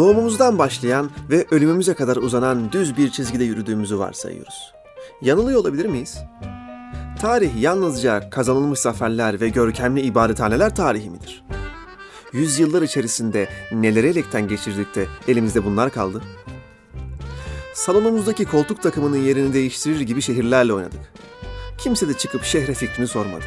doğumumuzdan 0.00 0.58
başlayan 0.58 1.10
ve 1.30 1.46
ölümümüze 1.50 1.94
kadar 1.94 2.16
uzanan 2.16 2.72
düz 2.72 2.96
bir 2.96 3.10
çizgide 3.10 3.44
yürüdüğümüzü 3.44 3.98
varsayıyoruz. 3.98 4.72
Yanılıyor 5.22 5.60
olabilir 5.60 5.86
miyiz? 5.86 6.18
Tarih 7.20 7.60
yalnızca 7.60 8.30
kazanılmış 8.30 8.78
zaferler 8.78 9.40
ve 9.40 9.48
görkemli 9.48 10.00
ibadethaneler 10.00 10.74
tarihi 10.74 11.10
midir? 11.10 11.44
Yüzyıllar 12.32 12.82
içerisinde 12.82 13.48
neleri 13.72 14.06
elekten 14.06 14.48
geçirdik 14.48 14.94
de 14.94 15.06
elimizde 15.28 15.64
bunlar 15.64 15.92
kaldı? 15.92 16.22
Salonumuzdaki 17.74 18.44
koltuk 18.44 18.82
takımının 18.82 19.16
yerini 19.16 19.54
değiştirir 19.54 20.00
gibi 20.00 20.22
şehirlerle 20.22 20.72
oynadık. 20.72 21.12
Kimse 21.78 22.08
de 22.08 22.14
çıkıp 22.14 22.44
şehre 22.44 22.74
fikrini 22.74 23.06
sormadı. 23.06 23.44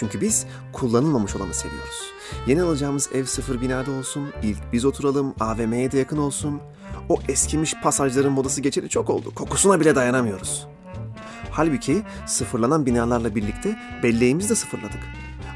Çünkü 0.00 0.20
biz 0.20 0.46
kullanılmamış 0.72 1.36
olanı 1.36 1.54
seviyoruz. 1.54 2.12
Yeni 2.46 2.62
alacağımız 2.62 3.10
ev 3.14 3.24
sıfır 3.24 3.60
binada 3.60 3.90
olsun, 3.90 4.28
ilk 4.42 4.72
biz 4.72 4.84
oturalım, 4.84 5.34
AVM'ye 5.40 5.92
de 5.92 5.98
yakın 5.98 6.16
olsun. 6.16 6.60
O 7.08 7.18
eskimiş 7.28 7.74
pasajların 7.82 8.32
modası 8.32 8.60
geçeli 8.60 8.88
çok 8.88 9.10
oldu. 9.10 9.34
Kokusuna 9.34 9.80
bile 9.80 9.94
dayanamıyoruz. 9.94 10.66
Halbuki 11.50 12.02
sıfırlanan 12.26 12.86
binalarla 12.86 13.34
birlikte 13.34 13.78
belleğimizi 14.02 14.48
de 14.48 14.54
sıfırladık. 14.54 15.00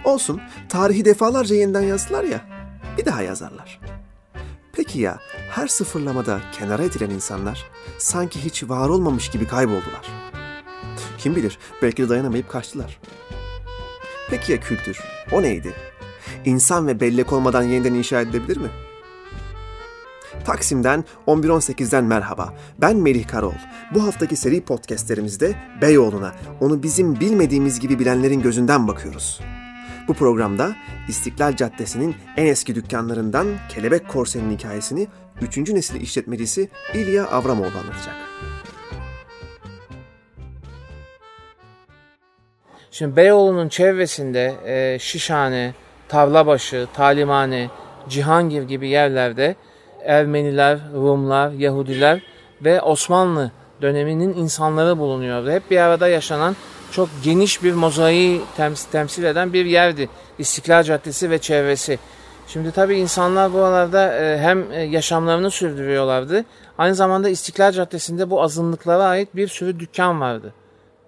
Olsun, 0.04 0.40
tarihi 0.68 1.04
defalarca 1.04 1.56
yeniden 1.56 1.82
yazdılar 1.82 2.24
ya, 2.24 2.40
bir 2.98 3.04
daha 3.04 3.22
yazarlar. 3.22 3.80
Peki 4.72 5.00
ya 5.00 5.18
her 5.50 5.68
sıfırlamada 5.68 6.40
kenara 6.58 6.84
itilen 6.84 7.10
insanlar 7.10 7.64
sanki 7.98 8.44
hiç 8.44 8.64
var 8.68 8.88
olmamış 8.88 9.30
gibi 9.30 9.46
kayboldular. 9.46 10.06
Kim 11.18 11.36
bilir 11.36 11.58
belki 11.82 12.02
de 12.02 12.08
dayanamayıp 12.08 12.50
kaçtılar. 12.50 13.00
Peki 14.30 14.53
ya 14.53 14.61
kültür? 14.61 14.98
O 15.33 15.42
neydi? 15.42 15.72
İnsan 16.44 16.86
ve 16.86 17.00
bellek 17.00 17.33
olmadan 17.33 17.62
yeniden 17.62 17.94
inşa 17.94 18.20
edilebilir 18.20 18.56
mi? 18.56 18.69
Taksim'den 20.44 21.05
11.18'den 21.27 22.05
merhaba. 22.05 22.55
Ben 22.81 22.97
Melih 22.97 23.28
Karol. 23.28 23.55
Bu 23.94 24.03
haftaki 24.03 24.36
seri 24.36 24.61
podcastlerimizde 24.61 25.55
Beyoğlu'na, 25.83 26.34
onu 26.61 26.83
bizim 26.83 27.20
bilmediğimiz 27.20 27.81
gibi 27.81 27.98
bilenlerin 27.98 28.42
gözünden 28.42 28.89
bakıyoruz. 28.89 29.41
Bu 30.08 30.14
programda 30.14 30.77
İstiklal 31.09 31.56
Caddesi'nin 31.56 32.16
en 32.36 32.47
eski 32.47 32.75
dükkanlarından 32.75 33.47
Kelebek 33.69 34.09
Korsen'in 34.09 34.50
hikayesini 34.50 35.09
3. 35.42 35.59
nesil 35.59 36.00
işletmecisi 36.00 36.70
İlya 36.94 37.27
Avramoğlu 37.27 37.78
anlatacak. 37.78 38.14
Şimdi 42.95 43.17
Beyoğlu'nun 43.17 43.69
çevresinde 43.69 44.55
e, 44.67 44.98
Şişhane, 44.98 45.75
Tavlabaşı, 46.09 46.87
Talimhane, 46.95 47.70
Cihangir 48.09 48.62
gibi 48.62 48.89
yerlerde 48.89 49.56
Ermeniler, 50.05 50.78
Rumlar, 50.95 51.50
Yahudiler 51.50 52.22
ve 52.65 52.81
Osmanlı 52.81 53.50
döneminin 53.83 54.34
insanları 54.34 54.98
bulunuyordu. 54.98 55.50
Hep 55.50 55.70
bir 55.70 55.77
arada 55.77 56.09
yaşanan 56.09 56.56
çok 56.91 57.09
geniş 57.25 57.62
bir 57.62 57.75
mozaiği 57.75 58.41
temsil, 58.56 58.91
temsil 58.91 59.25
eden 59.25 59.53
bir 59.53 59.65
yerdi. 59.65 60.09
İstiklal 60.39 60.83
Caddesi 60.83 61.31
ve 61.31 61.39
çevresi. 61.39 61.98
Şimdi 62.47 62.72
tabii 62.72 62.97
insanlar 62.97 63.53
bu 63.53 63.62
aralarda 63.62 64.15
e, 64.19 64.39
hem 64.39 64.72
e, 64.72 64.83
yaşamlarını 64.83 65.50
sürdürüyorlardı. 65.50 66.45
Aynı 66.78 66.95
zamanda 66.95 67.28
İstiklal 67.28 67.72
Caddesi'nde 67.72 68.31
bu 68.31 68.42
azınlıklara 68.42 69.05
ait 69.05 69.37
bir 69.37 69.48
sürü 69.48 69.81
dükkan 69.81 70.20
vardı. 70.20 70.53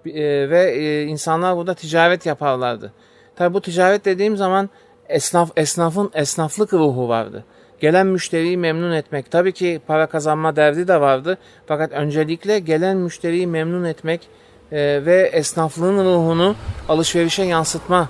E, 0.07 0.51
ve 0.51 1.05
insanlar 1.05 1.57
burada 1.57 1.75
ticaret 1.75 2.27
yaparlardı. 2.27 2.93
Tabii 3.37 3.55
bu 3.55 3.61
ticaret 3.61 4.05
dediğim 4.05 4.37
zaman 4.37 4.71
esnaf 5.09 5.51
esnafın 5.57 6.11
esnaflık 6.15 6.73
ruhu 6.73 7.09
vardı. 7.09 7.45
Gelen 7.81 8.07
müşteriyi 8.07 8.57
memnun 8.57 8.93
etmek. 8.93 9.31
Tabii 9.31 9.53
ki 9.53 9.81
para 9.87 10.07
kazanma 10.07 10.57
derdi 10.57 10.89
de 10.89 11.01
vardı. 11.01 11.39
Fakat 11.67 11.93
öncelikle 11.93 12.59
gelen 12.59 12.97
müşteriyi 12.97 13.47
memnun 13.47 13.85
etmek 13.85 14.29
e, 14.73 15.07
ve 15.07 15.31
esnaflığın 15.33 16.05
ruhunu 16.05 16.55
alışverişe 16.89 17.43
yansıtma 17.43 18.09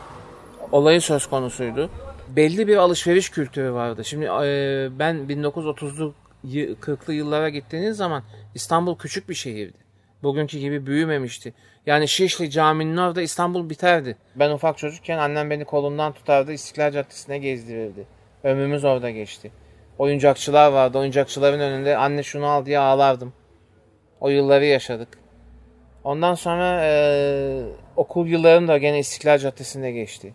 olayı 0.72 1.00
söz 1.00 1.26
konusuydu. 1.26 1.90
Belli 2.36 2.68
bir 2.68 2.76
alışveriş 2.76 3.30
kültürü 3.30 3.72
vardı. 3.72 4.04
Şimdi 4.04 4.24
e, 4.24 4.88
ben 4.98 5.16
1930'lu 5.16 6.14
40'lı 6.80 7.14
yıllara 7.14 7.48
gittiğiniz 7.48 7.96
zaman 7.96 8.22
İstanbul 8.54 8.98
küçük 8.98 9.28
bir 9.28 9.34
şehirdi. 9.34 9.85
Bugünkü 10.22 10.59
gibi 10.59 10.87
büyümemişti. 10.87 11.54
Yani 11.87 12.09
Şişli 12.09 12.50
caminin 12.50 12.97
orada 12.97 13.22
İstanbul 13.22 13.71
biterdi. 13.71 14.16
Ben 14.37 14.50
ufak 14.50 14.78
çocukken 14.78 15.19
annem 15.19 15.50
beni 15.50 15.65
kolundan 15.65 16.12
tutardı 16.12 16.53
İstiklal 16.53 16.93
Caddesi'ne 16.93 17.38
gezdirirdi. 17.38 18.06
Ömrümüz 18.44 18.84
orada 18.84 19.10
geçti. 19.10 19.50
Oyuncakçılar 19.99 20.72
vardı. 20.72 20.99
Oyuncakçıların 20.99 21.60
önünde 21.60 21.97
anne 21.97 22.22
şunu 22.22 22.47
al 22.47 22.66
diye 22.66 22.78
ağlardım. 22.78 23.32
O 24.21 24.28
yılları 24.28 24.65
yaşadık. 24.65 25.09
Ondan 26.04 26.34
sonra 26.34 26.81
e, 26.84 27.62
okul 27.97 28.27
yıllarım 28.27 28.69
da 28.69 28.78
gene 28.78 28.98
İstiklal 28.98 29.38
Caddesi'nde 29.38 29.91
geçti. 29.93 30.34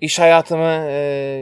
İş 0.00 0.18
hayatımı 0.18 0.84
e, 0.88 0.94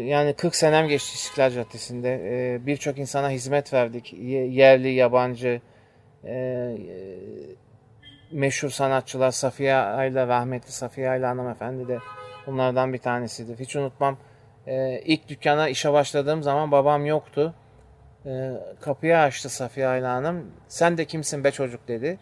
yani 0.06 0.32
40 0.32 0.56
senem 0.56 0.88
geçti 0.88 1.14
İstiklal 1.14 1.50
Caddesi'nde. 1.50 2.20
E, 2.24 2.66
Birçok 2.66 2.98
insana 2.98 3.30
hizmet 3.30 3.72
verdik. 3.72 4.12
Yerli, 4.48 4.88
yabancı, 4.88 5.60
e, 6.24 6.74
meşhur 8.32 8.70
sanatçılar 8.70 9.30
Safiye 9.30 9.74
Ayla, 9.74 10.28
rahmetli 10.28 10.72
Safiye 10.72 11.10
Ayla 11.10 11.30
hanımefendi 11.30 11.88
de 11.88 11.98
bunlardan 12.46 12.92
bir 12.92 12.98
tanesidir. 12.98 13.58
Hiç 13.58 13.76
unutmam. 13.76 14.16
E, 14.66 15.00
ilk 15.00 15.28
dükkana 15.28 15.68
işe 15.68 15.92
başladığım 15.92 16.42
zaman 16.42 16.72
babam 16.72 17.06
yoktu. 17.06 17.54
E, 18.26 18.50
kapıyı 18.80 19.18
açtı 19.18 19.48
Safiye 19.48 19.86
Ayla 19.86 20.14
Hanım. 20.14 20.52
Sen 20.68 20.98
de 20.98 21.04
kimsin 21.04 21.44
be 21.44 21.50
çocuk 21.50 21.88
dedi. 21.88 22.18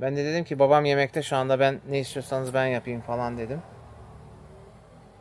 Ben 0.00 0.16
de 0.16 0.24
dedim 0.24 0.44
ki 0.44 0.58
babam 0.58 0.84
yemekte 0.84 1.22
şu 1.22 1.36
anda 1.36 1.60
ben 1.60 1.80
ne 1.88 1.98
istiyorsanız 1.98 2.54
ben 2.54 2.66
yapayım 2.66 3.00
falan 3.00 3.38
dedim. 3.38 3.62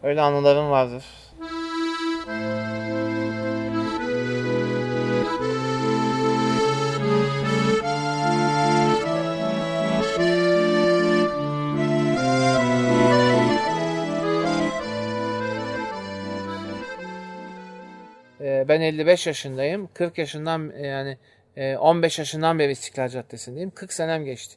Öyle 0.03 0.21
anılarım 0.21 0.69
vardır. 0.69 1.05
Ben 18.67 18.81
55 18.81 19.27
yaşındayım. 19.27 19.89
40 19.94 20.17
yaşından 20.17 20.73
yani 20.79 21.17
15 21.77 22.19
e, 22.19 22.22
yaşından 22.22 22.59
beri 22.59 22.72
İstiklal 22.72 23.09
Caddesi'ndeyim. 23.09 23.72
40 23.72 23.94
senem 23.94 24.25
geçti. 24.25 24.55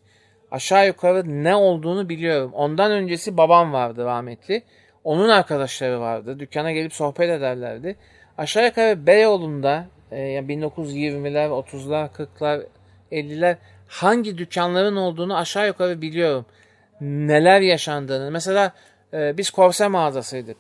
Aşağı 0.51 0.87
yukarı 0.87 1.45
ne 1.45 1.55
olduğunu 1.55 2.09
biliyorum. 2.09 2.53
Ondan 2.55 2.93
öncesi 2.93 3.37
babam 3.37 3.73
vardı 3.73 4.05
rahmetli. 4.05 4.63
Onun 5.05 5.29
arkadaşları 5.29 6.01
vardı. 6.01 6.39
Dükkana 6.39 6.73
gelip 6.73 6.95
sohbet 6.95 7.31
ederlerdi. 7.31 7.97
Aşağı 8.39 8.65
yukarı 8.67 9.07
Beyoğlu'nda 9.07 9.87
e, 10.11 10.21
yani 10.21 10.53
1920'ler, 10.53 11.49
30'lar, 11.49 12.09
40'lar, 12.09 12.67
50'ler 13.13 13.57
hangi 13.89 14.39
dükkanların 14.39 14.97
olduğunu 14.97 15.37
aşağı 15.37 15.67
yukarı 15.67 16.03
biliyorum. 16.03 16.47
Neler 17.01 17.61
yaşandığını. 17.61 18.31
Mesela 18.31 18.73
e, 19.13 19.37
biz 19.37 19.51
korse 19.51 19.89
mağazasıydık. 19.89 20.57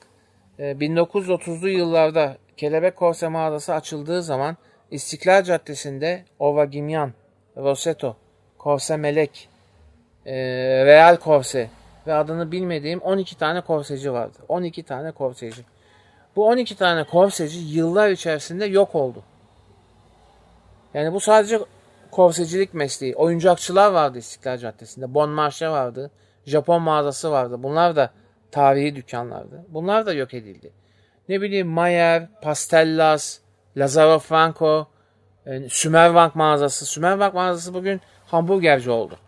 1930'lu 0.58 1.68
yıllarda 1.68 2.36
Kelebek 2.56 2.96
Korse 2.96 3.28
mağazası 3.28 3.74
açıldığı 3.74 4.22
zaman 4.22 4.56
İstiklal 4.90 5.42
Caddesi'nde 5.42 6.24
Ovagimyan, 6.38 7.12
Roseto, 7.56 8.16
Korse 8.58 8.96
Melek, 8.96 9.48
e, 10.26 10.34
Real 10.84 11.16
Korse 11.16 11.70
ve 12.06 12.14
adını 12.14 12.52
bilmediğim 12.52 13.00
12 13.00 13.38
tane 13.38 13.60
korseci 13.60 14.12
vardı. 14.12 14.38
12 14.48 14.82
tane 14.82 15.12
korseci. 15.12 15.62
Bu 16.36 16.46
12 16.46 16.76
tane 16.76 17.04
korseci 17.04 17.58
yıllar 17.58 18.10
içerisinde 18.10 18.64
yok 18.64 18.94
oldu. 18.94 19.22
Yani 20.94 21.12
bu 21.12 21.20
sadece 21.20 21.58
korsecilik 22.10 22.74
mesleği. 22.74 23.16
Oyuncakçılar 23.16 23.92
vardı 23.92 24.18
İstiklal 24.18 24.58
Caddesi'nde. 24.58 25.14
Bon 25.14 25.30
Marché 25.30 25.70
vardı. 25.70 26.10
Japon 26.46 26.82
mağazası 26.82 27.30
vardı. 27.30 27.62
Bunlar 27.62 27.96
da 27.96 28.10
tarihi 28.50 28.96
dükkanlardı. 28.96 29.64
Bunlar 29.68 30.06
da 30.06 30.12
yok 30.12 30.34
edildi. 30.34 30.83
Ne 31.28 31.40
bileyim 31.40 31.68
Mayer, 31.68 32.28
Pastellas, 32.42 33.38
Lazaro 33.76 34.18
Franco, 34.18 34.86
yani 35.46 35.70
Sümerbank 35.70 36.34
mağazası. 36.34 36.86
Sümerbank 36.86 37.34
mağazası 37.34 37.74
bugün 37.74 38.00
hamburgerci 38.26 38.90
oldu. 38.90 39.18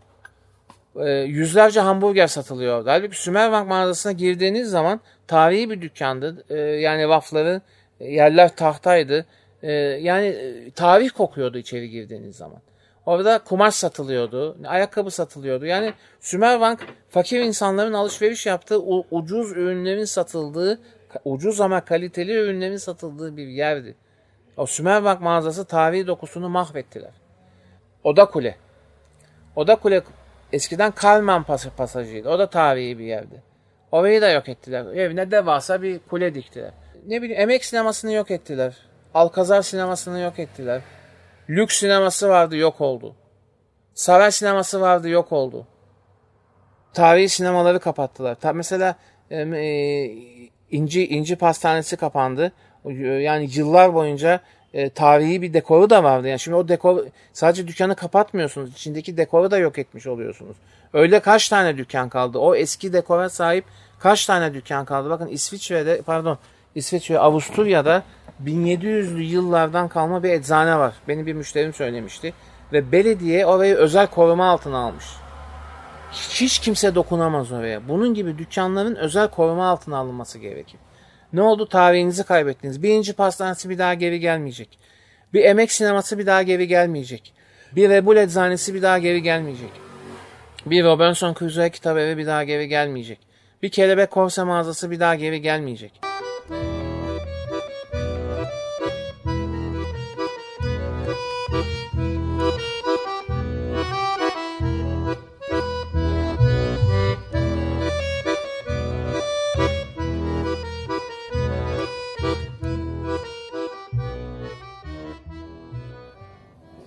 E, 0.97 1.11
yüzlerce 1.11 1.81
hamburger 1.81 2.27
satılıyor 2.27 2.79
orada. 2.79 2.93
Halbuki 2.93 3.23
Sümerbank 3.23 3.69
mağazasına 3.69 4.13
girdiğiniz 4.13 4.71
zaman 4.71 5.01
tarihi 5.27 5.71
bir 5.71 5.81
dükkandı. 5.81 6.45
E, 6.49 6.57
yani 6.59 7.09
rafları, 7.09 7.61
yerler 8.01 8.57
tahtaydı. 8.57 9.27
E, 9.63 9.73
yani 9.73 10.27
e, 10.27 10.71
tarih 10.71 11.11
kokuyordu 11.11 11.59
içeri 11.59 11.91
girdiğiniz 11.91 12.37
zaman. 12.37 12.61
Orada 13.07 13.39
kumaş 13.39 13.75
satılıyordu, 13.75 14.57
ayakkabı 14.67 15.11
satılıyordu. 15.11 15.67
Yani 15.67 15.93
Sümerbank 16.21 16.87
fakir 17.11 17.41
insanların 17.41 17.93
alışveriş 17.93 18.47
yaptığı 18.47 18.81
ucuz 19.11 19.53
ürünlerin 19.53 20.05
satıldığı, 20.05 20.81
ucuz 21.25 21.61
ama 21.61 21.85
kaliteli 21.85 22.33
ürünlerin 22.33 22.77
satıldığı 22.77 23.37
bir 23.37 23.47
yerdi. 23.47 23.95
O 24.57 24.67
Sümerbank 24.67 25.21
mağazası 25.21 25.65
tarihi 25.65 26.07
dokusunu 26.07 26.49
mahvettiler. 26.49 27.11
Oda 28.05 28.25
Kule. 28.25 28.57
Oda 29.57 29.77
Kule 29.77 30.03
eskiden 30.53 30.93
Karman 30.93 31.43
pas 31.43 31.67
pasajıydı. 31.77 32.29
O 32.29 32.39
da 32.39 32.51
tarihi 32.51 32.99
bir 32.99 33.05
yerdi. 33.05 33.43
Orayı 33.93 34.23
da 34.23 34.31
yok 34.31 34.49
ettiler. 34.49 34.87
Evine 34.87 35.31
devasa 35.31 35.83
bir 35.83 35.99
kule 35.99 36.35
diktiler. 36.35 36.71
Ne 37.07 37.23
bileyim 37.23 37.41
emek 37.41 37.65
sinemasını 37.65 38.13
yok 38.13 38.31
ettiler. 38.31 38.77
Alkazar 39.15 39.63
sinemasını 39.63 40.21
yok 40.21 40.39
ettiler. 40.39 40.81
Lüks 41.51 41.79
sineması 41.79 42.29
vardı 42.29 42.57
yok 42.57 42.81
oldu. 42.81 43.15
Saray 43.95 44.31
sineması 44.31 44.81
vardı 44.81 45.09
yok 45.09 45.33
oldu. 45.33 45.67
Tarihi 46.95 47.29
sinemaları 47.29 47.81
kapattılar. 47.81 48.35
Ta 48.35 48.53
mesela 48.53 48.97
e, 49.31 49.39
İnci 50.71 51.09
İnci 51.09 51.37
Pastanesi 51.37 51.97
kapandı. 51.97 52.53
Yani 53.21 53.49
yıllar 53.53 53.95
boyunca 53.95 54.41
e, 54.75 54.91
tarihi 54.91 55.43
bir 55.43 55.53
dekoru 55.53 55.91
da 55.91 56.05
vardı. 56.05 56.29
Yani 56.29 56.39
şimdi 56.39 56.57
o 56.57 56.69
dekor 56.69 57.05
sadece 57.33 57.69
dükkanı 57.69 57.97
kapatmıyorsunuz. 57.97 58.71
İçindeki 58.71 59.17
dekoru 59.17 59.51
da 59.51 59.59
yok 59.59 59.79
etmiş 59.79 60.07
oluyorsunuz. 60.07 60.57
Öyle 60.93 61.21
kaç 61.21 61.49
tane 61.49 61.77
dükkan 61.77 62.09
kaldı? 62.09 62.39
O 62.39 62.55
eski 62.55 62.93
dekora 62.93 63.29
sahip 63.29 63.65
kaç 63.99 64.27
tane 64.27 64.55
dükkan 64.55 64.85
kaldı? 64.85 65.11
Bakın 65.11 65.27
İsviçre'de 65.27 66.03
pardon 66.03 66.39
İsviçre 66.75 67.19
Avusturya'da 67.19 68.03
1700'lü 68.45 69.21
yıllardan 69.21 69.89
kalma 69.89 70.23
bir 70.23 70.31
eczane 70.31 70.79
var. 70.79 70.95
Benim 71.09 71.27
bir 71.27 71.33
müşterim 71.33 71.75
söylemişti. 71.75 72.33
Ve 72.73 72.93
belediye 72.93 73.47
orayı 73.47 73.75
özel 73.75 74.07
koruma 74.07 74.51
altına 74.51 74.79
almış. 74.79 75.05
Hiç 76.17 76.59
kimse 76.59 76.95
dokunamaz 76.95 77.53
oraya. 77.53 77.89
Bunun 77.89 78.15
gibi 78.15 78.39
dükkanların 78.39 78.97
özel 78.97 79.29
koruma 79.29 79.71
altına 79.71 79.97
alınması 79.97 80.39
gerekir. 80.39 80.81
Ne 81.33 81.43
oldu? 81.43 81.69
Tarihinizi 81.69 82.25
kaybettiniz. 82.25 82.83
Birinci 82.83 83.13
pastanesi 83.13 83.71
bir 83.71 83.79
daha 83.79 83.95
geri 83.95 84.21
gelmeyecek. 84.21 84.79
Bir 85.35 85.45
emek 85.45 85.73
sineması 85.73 86.19
bir 86.19 86.27
daha 86.27 86.43
geri 86.43 86.69
gelmeyecek. 86.69 87.33
Bir 87.73 87.89
Rebul 87.89 88.17
eczanesi 88.17 88.75
bir 88.75 88.83
daha 88.83 88.99
geri 88.99 89.23
gelmeyecek. 89.23 89.71
Bir 90.67 90.85
Robinson 90.85 91.35
Crusoe 91.35 91.71
kitap 91.71 91.99
evi 91.99 92.19
bir 92.19 92.27
daha 92.27 92.45
geri 92.45 92.69
gelmeyecek. 92.69 93.19
Bir 93.63 93.69
kelebek 93.69 94.11
korse 94.11 94.43
mağazası 94.43 94.91
bir 94.91 95.01
daha 95.01 95.15
geri 95.15 95.43
gelmeyecek. 95.43 96.16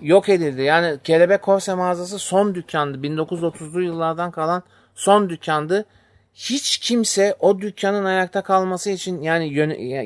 Yok 0.09 0.29
edildi. 0.29 0.61
Yani 0.61 0.97
Kelebek 1.03 1.41
Korse 1.41 1.73
mağazası 1.73 2.19
son 2.19 2.55
dükkandı. 2.55 2.97
1930'lu 2.97 3.81
yıllardan 3.81 4.31
kalan 4.31 4.63
son 4.95 5.29
dükkandı. 5.29 5.85
Hiç 6.33 6.77
kimse 6.77 7.35
o 7.39 7.61
dükkanın 7.61 8.05
ayakta 8.05 8.41
kalması 8.41 8.89
için 8.89 9.21
yani 9.21 9.53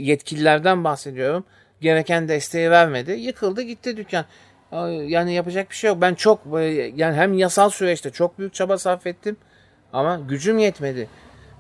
yetkililerden 0.06 0.84
bahsediyorum. 0.84 1.46
Gereken 1.82 2.28
desteği 2.28 2.72
vermedi. 2.72 3.12
Yıkıldı 3.12 3.62
gitti 3.62 3.98
dükkan. 3.98 4.26
Yani 5.08 5.34
yapacak 5.34 5.70
bir 5.70 5.76
şey 5.76 5.88
yok. 5.88 6.02
Ben 6.02 6.14
çok 6.14 6.40
yani 6.96 7.16
hem 7.16 7.34
yasal 7.34 7.70
süreçte 7.70 8.10
çok 8.10 8.40
büyük 8.40 8.54
çaba 8.54 8.78
sarf 8.78 9.08
ettim 9.08 9.38
ama 9.94 10.20
gücüm 10.30 10.58
yetmedi. 10.58 11.08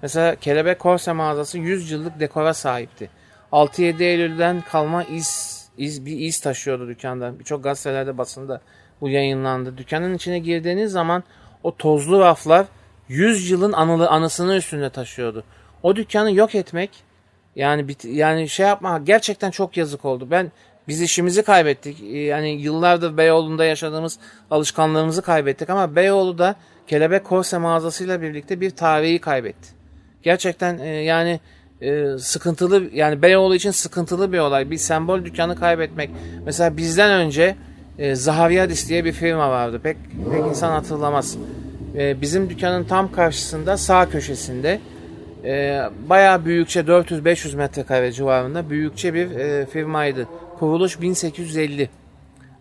Mesela 0.01 0.35
Kelebek 0.35 0.79
Korse 0.79 1.13
mağazası 1.13 1.57
100 1.57 1.91
yıllık 1.91 2.19
dekora 2.19 2.53
sahipti. 2.53 3.09
6-7 3.51 4.03
Eylül'den 4.03 4.63
kalma 4.71 5.03
iz 5.03 5.62
iz, 5.77 6.05
bir 6.05 6.19
iz 6.19 6.39
taşıyordu 6.39 6.87
dükkanda. 6.87 7.39
Birçok 7.39 7.63
gazetelerde 7.63 8.17
basında 8.17 8.61
bu 9.01 9.09
yayınlandı. 9.09 9.77
Dükkanın 9.77 10.13
içine 10.13 10.39
girdiğiniz 10.39 10.91
zaman 10.91 11.23
o 11.63 11.75
tozlu 11.75 12.19
raflar 12.19 12.65
100 13.07 13.51
yılın 13.51 13.73
anılı, 13.73 14.09
anısını 14.09 14.55
üstünde 14.55 14.89
taşıyordu. 14.89 15.43
O 15.83 15.95
dükkanı 15.95 16.33
yok 16.33 16.55
etmek 16.55 16.89
yani 17.55 17.87
bit, 17.87 18.05
yani 18.05 18.49
şey 18.49 18.65
yapma 18.65 18.97
gerçekten 18.97 19.51
çok 19.51 19.77
yazık 19.77 20.05
oldu. 20.05 20.27
Ben 20.31 20.51
biz 20.87 21.01
işimizi 21.01 21.43
kaybettik. 21.43 21.97
Yani 22.13 22.49
yıllardır 22.49 23.17
Beyoğlu'nda 23.17 23.65
yaşadığımız 23.65 24.19
alışkanlığımızı 24.51 25.21
kaybettik 25.21 25.69
ama 25.69 25.95
Beyoğlu 25.95 26.37
da 26.37 26.55
Kelebek 26.87 27.23
Korse 27.23 27.57
mağazasıyla 27.57 28.21
birlikte 28.21 28.61
bir 28.61 28.69
tarihi 28.69 29.19
kaybetti. 29.19 29.69
Gerçekten 30.23 30.77
e, 30.77 30.87
yani 30.87 31.39
e, 31.83 32.18
sıkıntılı 32.18 32.83
yani 32.94 33.21
Beyoğlu 33.21 33.56
için 33.56 33.71
sıkıntılı 33.71 34.33
bir 34.33 34.39
olay. 34.39 34.71
Bir 34.71 34.77
sembol 34.77 35.25
dükkanı 35.25 35.56
kaybetmek. 35.56 36.09
Mesela 36.45 36.77
bizden 36.77 37.12
önce 37.12 37.56
e, 38.00 38.15
Zaharyadis 38.15 38.89
diye 38.89 39.06
bir 39.06 39.12
firma 39.12 39.50
vardı. 39.50 39.80
Pek, 39.83 39.97
pek 40.31 40.45
insan 40.45 40.71
hatırlamaz. 40.71 41.38
E, 41.97 42.21
bizim 42.21 42.50
dükkanın 42.50 42.83
tam 42.83 43.12
karşısında 43.12 43.77
sağ 43.77 44.09
köşesinde 44.09 44.80
e, 45.44 45.81
bayağı 46.09 46.45
büyükçe 46.45 46.80
400-500 46.80 47.56
metrekare 47.56 48.12
civarında 48.12 48.69
büyükçe 48.69 49.13
bir 49.13 49.31
e, 49.31 49.65
firmaydı. 49.65 50.27
Kuruluş 50.59 51.01
1850. 51.01 51.89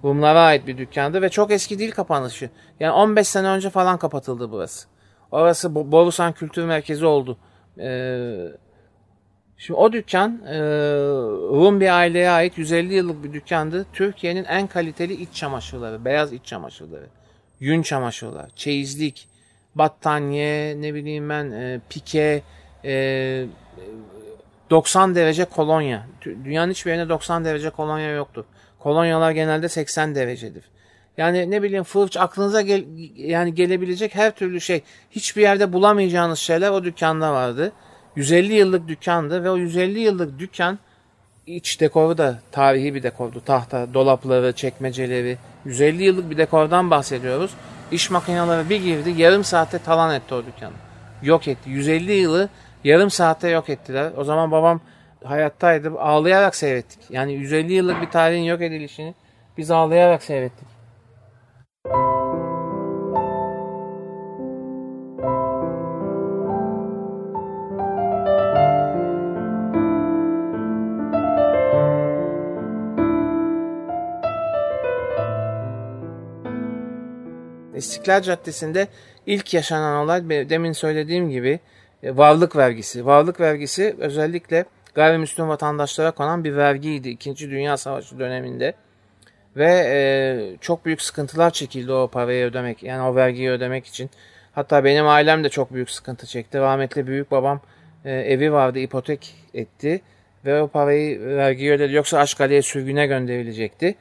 Rumlara 0.04 0.40
ait 0.40 0.66
bir 0.66 0.78
dükkandı 0.78 1.22
ve 1.22 1.28
çok 1.28 1.50
eski 1.50 1.78
değil 1.78 1.90
kapanışı. 1.90 2.50
Yani 2.80 2.92
15 2.92 3.28
sene 3.28 3.48
önce 3.48 3.70
falan 3.70 3.98
kapatıldı 3.98 4.50
burası. 4.50 4.88
Orası 5.30 5.74
Borusan 5.74 6.32
Kültür 6.32 6.64
Merkezi 6.64 7.06
oldu. 7.06 7.38
Ee, 7.78 8.52
Şimdi 9.62 9.80
o 9.80 9.92
dükkan 9.92 10.40
e, 10.46 10.58
Rum 11.50 11.80
bir 11.80 11.98
aileye 11.98 12.30
ait 12.30 12.58
150 12.58 12.94
yıllık 12.94 13.24
bir 13.24 13.32
dükkandı. 13.32 13.86
Türkiye'nin 13.92 14.44
en 14.44 14.66
kaliteli 14.66 15.14
iç 15.14 15.34
çamaşırları, 15.34 16.04
beyaz 16.04 16.32
iç 16.32 16.44
çamaşırları, 16.44 17.06
yün 17.60 17.82
çamaşırlar, 17.82 18.50
çeyizlik, 18.56 19.28
battaniye, 19.74 20.82
ne 20.82 20.94
bileyim 20.94 21.28
ben 21.28 21.50
e, 21.50 21.80
pike, 21.88 22.42
e, 22.84 23.44
90 24.70 25.14
derece 25.14 25.44
kolonya. 25.44 26.06
Dünyanın 26.24 26.70
hiçbir 26.70 26.90
yerinde 26.90 27.08
90 27.08 27.44
derece 27.44 27.70
kolonya 27.70 28.10
yoktur. 28.10 28.44
Kolonyalar 28.78 29.30
genelde 29.30 29.68
80 29.68 30.14
derecedir. 30.14 30.64
Yani 31.16 31.50
ne 31.50 31.62
bileyim 31.62 31.84
fırç 31.84 32.16
aklınıza 32.16 32.60
gel, 32.60 32.84
yani 33.16 33.54
gelebilecek 33.54 34.14
her 34.14 34.30
türlü 34.30 34.60
şey 34.60 34.82
hiçbir 35.10 35.42
yerde 35.42 35.72
bulamayacağınız 35.72 36.38
şeyler 36.38 36.70
o 36.70 36.84
dükkanda 36.84 37.32
vardı. 37.32 37.72
150 38.16 38.54
yıllık 38.54 38.88
dükkandı 38.88 39.44
ve 39.44 39.50
o 39.50 39.56
150 39.56 40.00
yıllık 40.00 40.38
dükkan 40.38 40.78
iç 41.46 41.80
dekoru 41.80 42.18
da 42.18 42.38
tarihi 42.52 42.94
bir 42.94 43.02
dekordu. 43.02 43.42
Tahta, 43.44 43.94
dolapları, 43.94 44.52
çekmeceleri. 44.52 45.38
150 45.64 46.02
yıllık 46.02 46.30
bir 46.30 46.36
dekordan 46.36 46.90
bahsediyoruz. 46.90 47.50
İş 47.92 48.10
makineleri 48.10 48.70
bir 48.70 48.82
girdi 48.82 49.10
yarım 49.16 49.44
saatte 49.44 49.78
talan 49.78 50.14
etti 50.14 50.34
o 50.34 50.46
dükkanı. 50.46 50.72
Yok 51.22 51.48
etti. 51.48 51.70
150 51.70 52.12
yılı 52.12 52.48
yarım 52.84 53.10
saatte 53.10 53.48
yok 53.48 53.68
ettiler. 53.68 54.12
O 54.16 54.24
zaman 54.24 54.50
babam 54.50 54.80
hayattaydı. 55.24 56.00
Ağlayarak 56.00 56.56
seyrettik. 56.56 57.00
Yani 57.10 57.32
150 57.32 57.72
yıllık 57.72 58.02
bir 58.02 58.10
tarihin 58.10 58.42
yok 58.42 58.60
edilişini 58.60 59.14
biz 59.58 59.70
ağlayarak 59.70 60.22
seyrettik. 60.22 60.71
İstiklal 78.02 78.22
Caddesi'nde 78.22 78.88
ilk 79.26 79.54
yaşanan 79.54 80.04
olay 80.04 80.28
demin 80.28 80.72
söylediğim 80.72 81.30
gibi 81.30 81.60
e, 82.02 82.16
varlık 82.16 82.56
vergisi. 82.56 83.06
Varlık 83.06 83.40
vergisi 83.40 83.96
özellikle 83.98 84.64
gayrimüslim 84.94 85.48
vatandaşlara 85.48 86.10
konan 86.10 86.44
bir 86.44 86.56
vergiydi 86.56 87.08
İkinci 87.08 87.50
Dünya 87.50 87.76
Savaşı 87.76 88.18
döneminde. 88.18 88.74
Ve 89.56 89.70
e, 89.86 90.56
çok 90.60 90.84
büyük 90.84 91.02
sıkıntılar 91.02 91.50
çekildi 91.50 91.92
o 91.92 92.08
parayı 92.08 92.46
ödemek 92.46 92.82
yani 92.82 93.02
o 93.02 93.14
vergiyi 93.14 93.50
ödemek 93.50 93.86
için. 93.86 94.10
Hatta 94.52 94.84
benim 94.84 95.06
ailem 95.06 95.44
de 95.44 95.48
çok 95.48 95.74
büyük 95.74 95.90
sıkıntı 95.90 96.26
çekti. 96.26 96.58
Rahmetli 96.58 97.06
büyük 97.06 97.30
babam 97.30 97.60
e, 98.04 98.12
evi 98.12 98.52
vardı 98.52 98.78
ipotek 98.78 99.34
etti 99.54 100.00
ve 100.44 100.62
o 100.62 100.68
parayı 100.68 101.20
vergiyi 101.20 101.72
ödedi. 101.72 101.92
Yoksa 101.92 102.18
Aşkale'ye 102.18 102.62
sürgüne 102.62 103.06
gönderilecekti. 103.06 103.94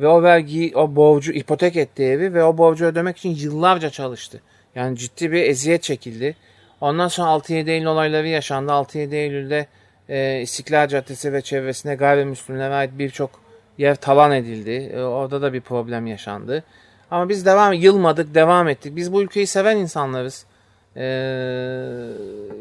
Ve 0.00 0.08
o 0.08 0.22
vergiyi, 0.22 0.76
o 0.76 0.96
borcu 0.96 1.32
ipotek 1.32 1.76
etti 1.76 2.02
evi 2.02 2.34
ve 2.34 2.44
o 2.44 2.58
borcu 2.58 2.84
ödemek 2.84 3.16
için 3.16 3.34
yıllarca 3.34 3.90
çalıştı. 3.90 4.40
Yani 4.74 4.98
ciddi 4.98 5.32
bir 5.32 5.42
eziyet 5.42 5.82
çekildi. 5.82 6.36
Ondan 6.80 7.08
sonra 7.08 7.30
6-7 7.30 7.70
Eylül 7.70 7.86
olayları 7.86 8.28
yaşandı. 8.28 8.72
6-7 8.72 9.14
Eylül'de 9.14 9.66
e, 10.08 10.40
İstiklal 10.40 10.88
Caddesi 10.88 11.32
ve 11.32 11.42
çevresine 11.42 11.94
gayrimüslimlere 11.94 12.74
ait 12.74 12.90
birçok 12.98 13.30
yer 13.78 13.96
talan 13.96 14.32
edildi. 14.32 14.92
E, 14.94 15.02
orada 15.02 15.42
da 15.42 15.52
bir 15.52 15.60
problem 15.60 16.06
yaşandı. 16.06 16.64
Ama 17.10 17.28
biz 17.28 17.46
devam 17.46 17.72
yılmadık, 17.72 18.34
devam 18.34 18.68
ettik. 18.68 18.96
Biz 18.96 19.12
bu 19.12 19.22
ülkeyi 19.22 19.46
seven 19.46 19.76
insanlarız. 19.76 20.46
E, 20.96 21.04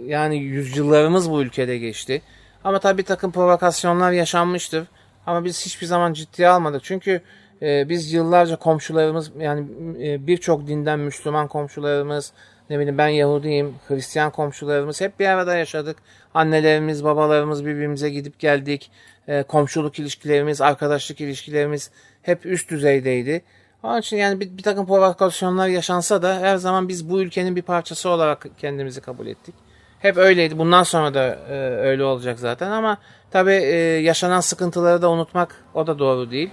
yani 0.06 0.38
yüzyıllarımız 0.38 1.32
bu 1.32 1.42
ülkede 1.42 1.78
geçti. 1.78 2.22
Ama 2.64 2.80
tabii 2.80 2.98
bir 2.98 3.06
takım 3.06 3.32
provokasyonlar 3.32 4.12
yaşanmıştır. 4.12 4.88
Ama 5.28 5.46
biz 5.46 5.66
hiçbir 5.66 5.88
zaman 5.88 6.14
ciddiye 6.14 6.48
almadık. 6.48 6.84
Çünkü 6.84 7.22
e, 7.62 7.90
biz 7.90 8.14
yıllarca 8.14 8.56
komşularımız 8.56 9.32
yani 9.40 9.68
e, 10.04 10.28
birçok 10.28 10.68
dinden 10.68 11.00
Müslüman 11.00 11.48
komşularımız, 11.48 12.34
ne 12.70 12.80
bileyim 12.80 12.98
ben 12.98 13.08
Yahudiyim, 13.08 13.76
Hristiyan 13.88 14.32
komşularımız 14.32 15.02
hep 15.02 15.20
bir 15.20 15.26
arada 15.26 15.56
yaşadık. 15.58 15.98
Annelerimiz, 16.34 17.04
babalarımız 17.04 17.66
birbirimize 17.66 18.10
gidip 18.10 18.40
geldik. 18.40 18.92
E, 19.28 19.44
komşuluk 19.44 20.00
ilişkilerimiz, 20.00 20.62
arkadaşlık 20.62 21.22
ilişkilerimiz 21.22 21.92
hep 22.22 22.46
üst 22.46 22.70
düzeydeydi. 22.70 23.42
Onun 23.84 24.00
için 24.00 24.18
yani 24.18 24.40
bir, 24.40 24.58
bir 24.58 24.64
takım 24.64 24.86
provokasyonlar 24.86 25.68
yaşansa 25.68 26.22
da 26.22 26.40
her 26.40 26.58
zaman 26.58 26.88
biz 26.88 27.10
bu 27.10 27.22
ülkenin 27.22 27.56
bir 27.56 27.62
parçası 27.62 28.10
olarak 28.10 28.48
kendimizi 28.58 29.02
kabul 29.02 29.28
ettik. 29.28 29.56
Hep 30.00 30.18
öyleydi. 30.18 30.58
Bundan 30.58 30.84
sonra 30.84 31.14
da 31.14 31.40
e, 31.50 31.54
öyle 31.60 32.04
olacak 32.04 32.40
zaten 32.40 32.72
ama 32.72 32.98
tabii 33.32 33.54
e, 33.54 33.76
yaşanan 34.02 34.40
sıkıntıları 34.40 35.02
da 35.02 35.10
unutmak 35.10 35.64
o 35.74 35.88
da 35.88 36.00
doğru 36.00 36.32
değil. 36.32 36.50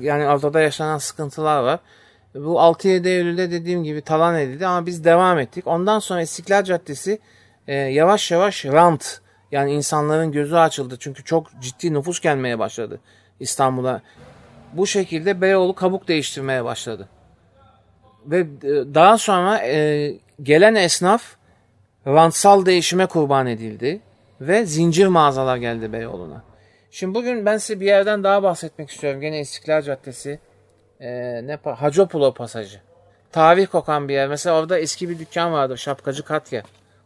Yani 0.00 0.26
ortada 0.28 0.60
yaşanan 0.60 0.98
sıkıntılar 0.98 1.62
var. 1.62 1.80
Bu 2.34 2.54
6-7 2.54 3.08
Eylül'de 3.08 3.50
dediğim 3.50 3.84
gibi 3.84 4.00
talan 4.00 4.38
edildi 4.38 4.66
ama 4.66 4.86
biz 4.86 5.04
devam 5.04 5.38
ettik. 5.38 5.66
Ondan 5.66 5.98
sonra 5.98 6.22
İstiklal 6.22 6.64
Caddesi 6.64 7.18
e, 7.68 7.74
yavaş 7.74 8.30
yavaş 8.30 8.64
rant 8.64 9.20
yani 9.52 9.72
insanların 9.72 10.32
gözü 10.32 10.56
açıldı. 10.56 10.96
Çünkü 11.00 11.24
çok 11.24 11.60
ciddi 11.60 11.94
nüfus 11.94 12.20
gelmeye 12.20 12.58
başladı 12.58 13.00
İstanbul'a. 13.40 14.02
Bu 14.72 14.86
şekilde 14.86 15.40
Beyoğlu 15.40 15.74
kabuk 15.74 16.08
değiştirmeye 16.08 16.64
başladı. 16.64 17.08
Ve 18.26 18.38
e, 18.38 18.44
daha 18.94 19.18
sonra 19.18 19.58
e, 19.58 20.14
gelen 20.42 20.74
esnaf 20.74 21.22
rantsal 22.06 22.66
değişime 22.66 23.06
kurban 23.06 23.46
edildi. 23.46 24.00
Ve 24.40 24.66
zincir 24.66 25.06
mağazalar 25.06 25.56
geldi 25.56 25.92
Beyoğlu'na. 25.92 26.42
Şimdi 26.90 27.14
bugün 27.14 27.46
ben 27.46 27.56
size 27.56 27.80
bir 27.80 27.86
yerden 27.86 28.24
daha 28.24 28.42
bahsetmek 28.42 28.90
istiyorum. 28.90 29.20
Gene 29.20 29.40
İstiklal 29.40 29.82
Caddesi. 29.82 30.38
E, 31.00 31.10
ne 31.46 31.58
Hacopulo 31.64 32.34
Pasajı. 32.34 32.80
Tarih 33.32 33.66
kokan 33.66 34.08
bir 34.08 34.14
yer. 34.14 34.28
Mesela 34.28 34.60
orada 34.60 34.78
eski 34.78 35.08
bir 35.08 35.18
dükkan 35.18 35.52
vardı. 35.52 35.78
Şapkacı 35.78 36.22
Katya. 36.24 36.62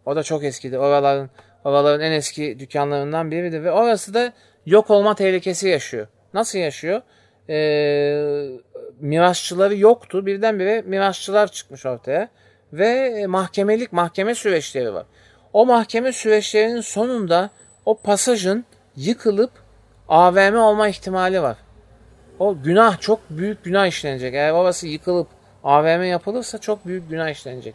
O 0.07 0.17
da 0.17 0.23
çok 0.23 0.45
eskidi. 0.45 0.79
Oraların 0.79 1.31
oraların 1.65 2.01
en 2.01 2.13
eski 2.13 2.59
dükkanlarından 2.59 3.31
biridir. 3.31 3.65
Ve 3.65 3.73
orası 3.73 4.15
da 4.15 4.33
yok 4.67 4.91
olma 4.91 5.15
tehlikesi 5.15 5.69
yaşıyor. 5.69 6.07
Nasıl 6.35 6.59
yaşıyor? 6.59 7.03
Ee, 7.49 8.49
mirasçıları 9.01 9.77
yoktu. 9.77 10.27
Birdenbire 10.27 10.83
mirasçılar 10.83 11.53
çıkmış 11.53 11.87
ortaya. 11.87 12.29
Ve 12.73 13.27
mahkemelik 13.27 13.93
mahkeme 13.93 14.35
süreçleri 14.35 14.95
var. 14.95 15.07
O 15.53 15.67
mahkeme 15.67 16.13
süreçlerinin 16.13 16.81
sonunda 16.81 17.51
o 17.85 17.99
pasajın 17.99 18.65
yıkılıp 18.97 19.51
AVM 20.09 20.57
olma 20.57 20.89
ihtimali 20.89 21.43
var. 21.43 21.57
O 22.39 22.63
günah 22.63 23.01
çok 23.01 23.21
büyük 23.31 23.65
günah 23.65 23.87
işlenecek. 23.87 24.35
Eğer 24.35 24.53
orası 24.53 24.87
yıkılıp 24.87 25.29
AVM 25.65 26.03
yapılırsa 26.03 26.59
çok 26.59 26.87
büyük 26.87 27.11
günah 27.11 27.31
işlenecek. 27.31 27.75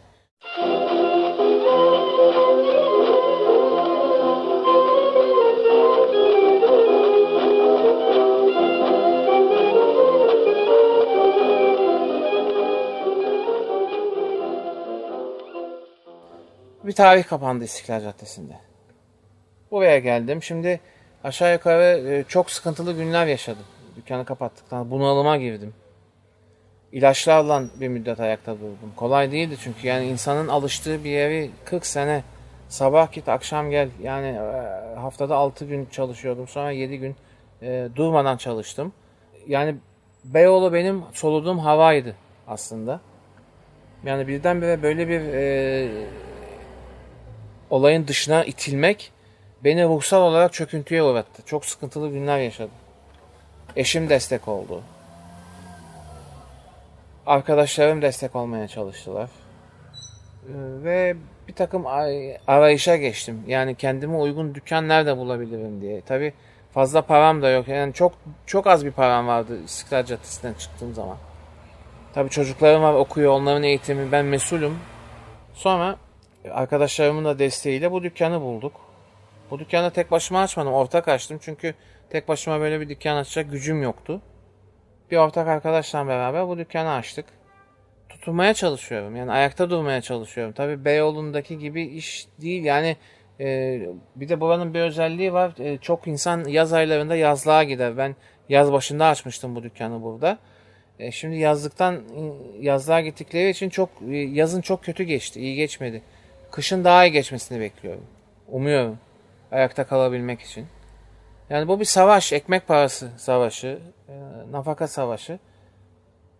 Bir 16.86 16.92
tarih 16.92 17.24
kapandı 17.24 17.64
İstiklal 17.64 18.02
Caddesi'nde. 18.02 18.54
Buraya 19.70 19.98
geldim. 19.98 20.42
Şimdi 20.42 20.80
aşağı 21.24 21.52
yukarı 21.52 22.08
e, 22.08 22.24
çok 22.28 22.50
sıkıntılı 22.50 22.92
günler 22.92 23.26
yaşadım. 23.26 23.64
Dükkanı 23.96 24.24
kapattıktan 24.24 24.90
bunalıma 24.90 25.36
girdim. 25.36 25.74
İlaçlarla 26.92 27.64
bir 27.80 27.88
müddet 27.88 28.20
ayakta 28.20 28.54
durdum. 28.54 28.92
Kolay 28.96 29.32
değildi 29.32 29.56
çünkü 29.60 29.86
yani 29.86 30.06
insanın 30.06 30.48
alıştığı 30.48 31.04
bir 31.04 31.10
yeri 31.10 31.50
40 31.64 31.86
sene 31.86 32.22
sabah 32.68 33.12
git 33.12 33.28
akşam 33.28 33.70
gel 33.70 33.88
yani 34.02 34.26
e, 34.26 34.94
haftada 34.98 35.36
6 35.36 35.64
gün 35.64 35.86
çalışıyordum 35.86 36.48
sonra 36.48 36.70
7 36.70 36.98
gün 36.98 37.16
e, 37.62 37.88
durmadan 37.96 38.36
çalıştım. 38.36 38.92
Yani 39.46 39.76
Beyoğlu 40.24 40.72
benim 40.72 41.02
soluduğum 41.12 41.58
havaydı 41.58 42.16
aslında. 42.48 43.00
Yani 44.04 44.28
birdenbire 44.28 44.82
böyle 44.82 45.08
bir 45.08 45.20
e, 45.20 45.88
olayın 47.70 48.06
dışına 48.06 48.44
itilmek 48.44 49.12
beni 49.64 49.84
ruhsal 49.84 50.22
olarak 50.22 50.52
çöküntüye 50.52 51.02
uğrattı. 51.02 51.42
Çok 51.46 51.64
sıkıntılı 51.64 52.10
günler 52.10 52.38
yaşadım. 52.38 52.74
Eşim 53.76 54.08
destek 54.08 54.48
oldu. 54.48 54.82
Arkadaşlarım 57.26 58.02
destek 58.02 58.36
olmaya 58.36 58.68
çalıştılar. 58.68 59.30
Ee, 60.48 60.52
ve 60.84 61.16
bir 61.48 61.54
takım 61.54 61.86
arayışa 62.46 62.96
geçtim. 62.96 63.42
Yani 63.46 63.74
kendime 63.74 64.16
uygun 64.16 64.54
dükkan 64.54 64.88
nerede 64.88 65.16
bulabilirim 65.16 65.80
diye. 65.80 66.00
Tabi 66.00 66.32
fazla 66.74 67.02
param 67.02 67.42
da 67.42 67.50
yok. 67.50 67.68
Yani 67.68 67.92
çok 67.92 68.12
çok 68.46 68.66
az 68.66 68.84
bir 68.84 68.90
param 68.90 69.26
vardı 69.26 69.58
İstiklal 69.64 70.04
Caddesi'nden 70.04 70.54
çıktığım 70.54 70.94
zaman. 70.94 71.16
Tabi 72.14 72.30
çocuklarım 72.30 72.82
var 72.82 72.94
okuyor. 72.94 73.32
Onların 73.32 73.62
eğitimi 73.62 74.12
ben 74.12 74.24
mesulüm. 74.24 74.78
Sonra 75.54 75.96
arkadaşlarımın 76.50 77.24
da 77.24 77.38
desteğiyle 77.38 77.92
bu 77.92 78.02
dükkanı 78.02 78.40
bulduk. 78.40 78.80
Bu 79.50 79.58
dükkanı 79.58 79.90
tek 79.90 80.10
başıma 80.10 80.40
açmadım. 80.40 80.72
Ortak 80.72 81.08
açtım. 81.08 81.38
Çünkü 81.42 81.74
tek 82.10 82.28
başıma 82.28 82.60
böyle 82.60 82.80
bir 82.80 82.88
dükkan 82.88 83.16
açacak 83.16 83.52
gücüm 83.52 83.82
yoktu. 83.82 84.20
Bir 85.10 85.16
ortak 85.16 85.48
arkadaşla 85.48 86.06
beraber 86.06 86.48
bu 86.48 86.58
dükkanı 86.58 86.92
açtık. 86.92 87.26
Tutunmaya 88.08 88.54
çalışıyorum. 88.54 89.16
Yani 89.16 89.32
ayakta 89.32 89.70
durmaya 89.70 90.00
çalışıyorum. 90.00 90.52
Tabii 90.52 90.84
Beyoğlu'ndaki 90.84 91.58
gibi 91.58 91.82
iş 91.82 92.26
değil. 92.40 92.64
Yani 92.64 92.96
e, 93.40 93.80
bir 94.16 94.28
de 94.28 94.40
buranın 94.40 94.74
bir 94.74 94.80
özelliği 94.80 95.32
var. 95.32 95.52
E, 95.58 95.78
çok 95.78 96.06
insan 96.06 96.44
yaz 96.44 96.72
aylarında 96.72 97.16
yazlığa 97.16 97.64
gider. 97.64 97.96
Ben 97.96 98.16
yaz 98.48 98.72
başında 98.72 99.06
açmıştım 99.06 99.56
bu 99.56 99.62
dükkanı 99.62 100.02
burada. 100.02 100.38
E, 100.98 101.10
şimdi 101.10 101.36
yazlıktan 101.36 102.02
yazlığa 102.60 103.00
gittikleri 103.00 103.50
için 103.50 103.68
çok 103.68 103.88
e, 104.10 104.16
yazın 104.16 104.60
çok 104.60 104.84
kötü 104.84 105.02
geçti. 105.02 105.40
İyi 105.40 105.56
geçmedi. 105.56 106.02
Kışın 106.54 106.84
daha 106.84 107.06
iyi 107.06 107.12
geçmesini 107.12 107.60
bekliyorum. 107.60 108.04
Umuyorum. 108.48 108.98
Ayakta 109.52 109.84
kalabilmek 109.84 110.40
için. 110.40 110.66
Yani 111.50 111.68
bu 111.68 111.80
bir 111.80 111.84
savaş, 111.84 112.32
ekmek 112.32 112.68
parası 112.68 113.10
savaşı, 113.16 113.78
e, 114.08 114.12
nafaka 114.52 114.88
savaşı. 114.88 115.38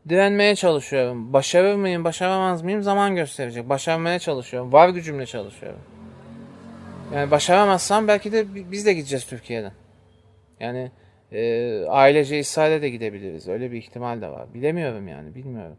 Direnmeye 0.09 0.55
çalışıyorum. 0.55 1.33
Başarır 1.33 1.75
mıyım, 1.75 2.05
başaramaz 2.05 2.63
mıyım 2.63 2.83
zaman 2.83 3.15
gösterecek. 3.15 3.69
Başarmaya 3.69 4.19
çalışıyorum. 4.19 4.73
Var 4.73 4.89
gücümle 4.89 5.27
çalışıyorum. 5.27 5.81
Yani 7.15 7.31
başaramazsam 7.31 8.09
belki 8.09 8.33
de 8.33 8.55
biz 8.71 8.87
de 8.87 8.93
gideceğiz 8.93 9.27
Türkiye'den. 9.27 9.73
Yani 10.61 10.91
e, 11.33 11.85
ailece 11.85 12.39
İsrail'e 12.39 12.83
de 12.83 12.89
gidebiliriz. 12.89 13.49
Öyle 13.49 13.73
bir 13.73 13.79
ihtimal 13.79 14.23
de 14.23 14.29
var. 14.29 14.55
Bilemiyorum 14.55 15.09
yani, 15.09 15.35
bilmiyorum. 15.35 15.77